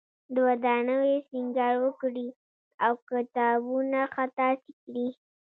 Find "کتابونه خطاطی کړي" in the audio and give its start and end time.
3.09-5.07